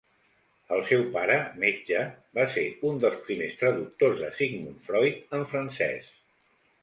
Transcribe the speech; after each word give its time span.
El 0.77 0.79
seu 0.91 1.01
pare, 1.15 1.35
metge, 1.63 1.99
va 2.37 2.45
ser 2.55 2.63
un 2.91 2.97
dels 3.05 3.21
primers 3.29 3.53
traductors 3.61 4.23
de 4.25 4.33
Sigmund 4.41 4.83
Freud 4.89 5.39
en 5.41 5.45
francès. 5.53 6.11